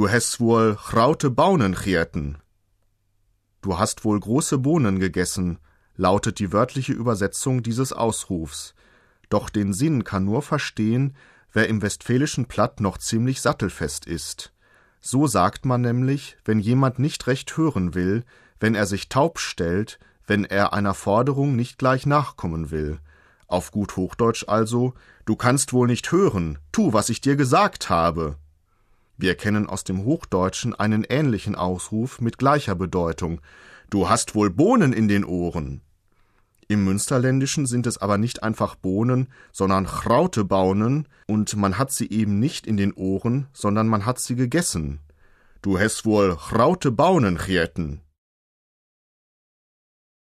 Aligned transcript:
Du 0.00 0.10
hast 0.10 0.40
wohl 0.40 0.76
chraute 0.76 1.28
Baunen 1.28 1.76
chierten. 1.76 2.38
Du 3.60 3.78
hast 3.78 4.02
wohl 4.02 4.18
große 4.18 4.56
Bohnen 4.56 4.98
gegessen, 4.98 5.58
lautet 5.94 6.38
die 6.38 6.54
wörtliche 6.54 6.94
Übersetzung 6.94 7.62
dieses 7.62 7.92
Ausrufs. 7.92 8.74
Doch 9.28 9.50
den 9.50 9.74
Sinn 9.74 10.02
kann 10.02 10.24
nur 10.24 10.40
verstehen, 10.40 11.14
wer 11.52 11.68
im 11.68 11.82
westfälischen 11.82 12.46
Platt 12.46 12.80
noch 12.80 12.96
ziemlich 12.96 13.42
sattelfest 13.42 14.06
ist. 14.06 14.54
So 15.02 15.26
sagt 15.26 15.66
man 15.66 15.82
nämlich, 15.82 16.38
wenn 16.46 16.60
jemand 16.60 16.98
nicht 16.98 17.26
recht 17.26 17.54
hören 17.58 17.94
will, 17.94 18.24
wenn 18.58 18.74
er 18.74 18.86
sich 18.86 19.10
taub 19.10 19.38
stellt, 19.38 19.98
wenn 20.26 20.46
er 20.46 20.72
einer 20.72 20.94
Forderung 20.94 21.56
nicht 21.56 21.76
gleich 21.76 22.06
nachkommen 22.06 22.70
will. 22.70 23.00
Auf 23.48 23.70
gut 23.70 23.96
Hochdeutsch 23.96 24.48
also, 24.48 24.94
du 25.26 25.36
kannst 25.36 25.74
wohl 25.74 25.88
nicht 25.88 26.10
hören, 26.10 26.58
tu, 26.72 26.94
was 26.94 27.10
ich 27.10 27.20
dir 27.20 27.36
gesagt 27.36 27.90
habe. 27.90 28.38
Wir 29.22 29.34
kennen 29.34 29.66
aus 29.66 29.84
dem 29.84 30.04
Hochdeutschen 30.04 30.74
einen 30.74 31.04
ähnlichen 31.04 31.54
Ausruf 31.54 32.22
mit 32.22 32.38
gleicher 32.38 32.74
Bedeutung. 32.74 33.42
Du 33.90 34.08
hast 34.08 34.34
wohl 34.34 34.48
Bohnen 34.48 34.94
in 34.94 35.08
den 35.08 35.26
Ohren. 35.26 35.82
Im 36.68 36.86
Münsterländischen 36.86 37.66
sind 37.66 37.86
es 37.86 37.98
aber 37.98 38.16
nicht 38.16 38.42
einfach 38.42 38.76
Bohnen, 38.76 39.28
sondern 39.52 39.84
Chrautebaunen, 39.84 41.06
und 41.26 41.54
man 41.54 41.76
hat 41.76 41.92
sie 41.92 42.08
eben 42.08 42.38
nicht 42.38 42.66
in 42.66 42.78
den 42.78 42.94
Ohren, 42.94 43.48
sondern 43.52 43.88
man 43.88 44.06
hat 44.06 44.20
sie 44.20 44.36
gegessen. 44.36 45.00
Du 45.60 45.78
hast 45.78 46.06
wohl 46.06 46.34
Chrautebaunen 46.36 47.36
chierten. 47.36 48.00